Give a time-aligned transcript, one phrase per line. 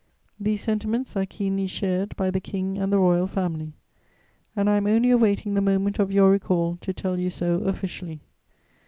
[0.39, 3.73] These sentiments are keenly shared by the King and the Royal Family,
[4.55, 8.21] and I am only awaiting the moment of your recall to tell you so officially.